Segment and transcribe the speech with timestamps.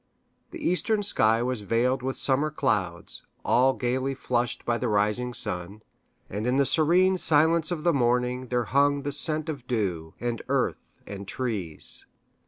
[0.49, 5.83] The eastern sky was veiled with summer clouds, all gayly flushed by the rising sun,
[6.27, 10.41] and in the serene silence of the morning there hung the scent of dew, and
[10.49, 12.07] earth, and trees.